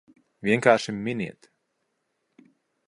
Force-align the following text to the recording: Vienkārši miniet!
Vienkārši 0.47 0.95
miniet! 1.09 1.51